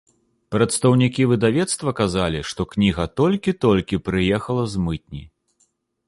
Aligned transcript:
Прадстаўнікі 0.53 1.25
выдавецтва 1.31 1.91
казалі, 1.99 2.39
што 2.51 2.65
кніга 2.71 3.05
толькі-толькі 3.21 4.01
прыехала 4.07 4.63
з 4.73 4.83
мытні. 4.87 5.23